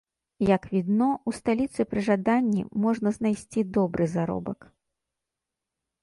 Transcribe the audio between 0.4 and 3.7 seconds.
Як відно, у сталіцы пры жаданні можна знайсці